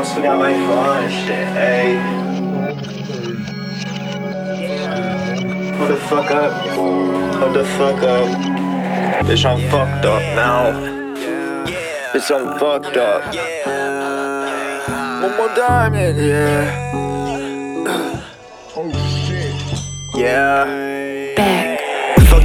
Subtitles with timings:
[0.00, 1.96] Forgot my phone and shit, ayy.
[5.76, 6.52] Hold the fuck up.
[7.36, 8.28] Hold the fuck up.
[9.26, 10.72] Bitch, I'm fucked up now.
[12.12, 13.22] Bitch, I'm fucked up.
[15.22, 16.90] One more diamond, yeah.
[18.74, 18.90] Oh
[19.26, 19.54] shit.
[20.20, 21.69] Yeah.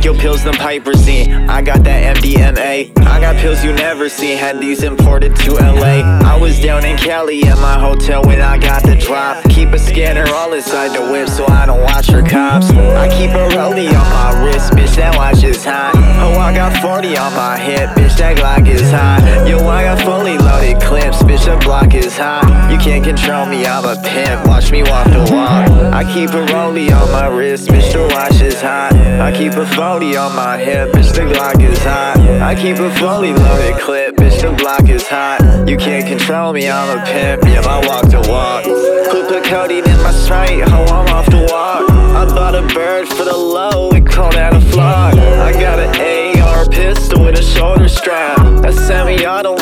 [0.05, 1.49] Your pills, them Piperazine.
[1.49, 2.95] I got that MDMA.
[3.07, 4.37] I got pills you never seen.
[4.37, 6.05] Had these imported to LA.
[6.21, 9.43] I was down in Cali at my hotel when I got the drop.
[9.49, 12.69] Keep a scanner all inside the whip so I don't watch for cops.
[12.69, 14.95] I keep a rollie on my wrist, bitch.
[14.95, 15.93] That watch is hot.
[15.95, 18.15] Oh, I got 40 on my hip, bitch.
[18.17, 19.47] That Glock is hot.
[19.47, 21.45] Yo, I got fully loaded clips, bitch.
[21.45, 22.45] The block is hot.
[22.71, 24.45] You can't control me, I'm a pimp.
[24.45, 25.74] Watch me walk the walk.
[25.95, 27.93] I keep a rollie on my wrist, bitch.
[27.93, 28.93] The watch is hot.
[28.93, 31.15] I keep a 40 on my hip, bitch.
[31.15, 32.17] The Glock is hot.
[32.41, 34.41] I keep a fully loaded clip, bitch.
[34.41, 35.39] The block is hot.
[35.69, 37.43] You can't control me, I'm a pimp.
[37.45, 38.65] Yeah, I walk the walk.
[39.09, 41.89] Put codeine in my straight, ho, I'm off the walk.
[41.89, 45.13] I bought a bird for the low, we call that a flock.
[45.15, 48.37] I got an AR pistol with a shoulder strap.
[48.65, 49.55] A semi-auto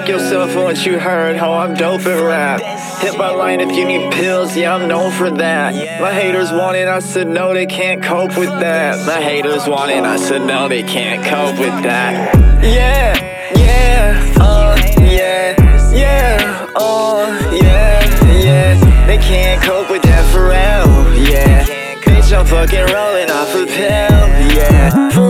[0.00, 2.62] Fuck yourself what you heard, ho, I'm dope at rap.
[3.02, 5.74] Hit my line if you need pills, yeah, I'm known for that.
[6.00, 9.06] My haters want it, I said no, they can't cope with that.
[9.06, 12.34] My haters want it, I said no, they can't cope with that.
[12.64, 13.12] Yeah,
[13.54, 19.06] yeah, uh, yeah, yeah, uh, yeah, yeah.
[19.06, 21.66] They can't cope with that for real, yeah.
[21.96, 25.29] Bitch, I'm fucking rolling off a pill, yeah.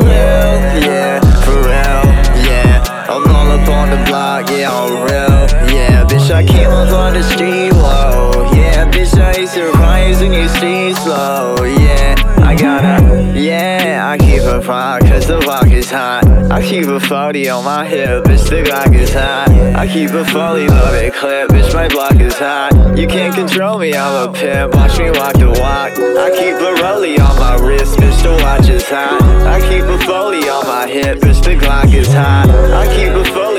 [6.81, 8.91] Up on the street, whoa, yeah.
[8.91, 12.15] Bitch, I surprise when you see slow, yeah.
[12.39, 16.27] I gotta, yeah, I keep a fire cause the rock is hot.
[16.51, 19.51] I keep a 40 on my hip, bitch, the Glock is hot.
[19.51, 22.73] I keep a fully loaded clip, bitch, my block is hot.
[22.99, 25.93] You can't control me, I'm a pimp, watch me walk the walk.
[25.93, 29.21] I keep a rollie on my wrist, bitch, the watch is hot.
[29.47, 32.49] I keep a foley on my hip, bitch, the Glock is hot.
[32.49, 33.50] I keep a fully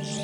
[0.00, 0.21] Yeah.